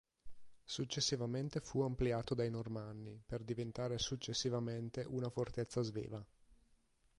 [0.65, 6.25] Successivamente fu ampliato dai Normanni per diventare successivamente una fortezza sveva.